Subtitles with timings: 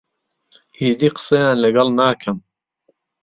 [0.77, 2.37] ئیدی قسەیان لەگەڵ ناکەم.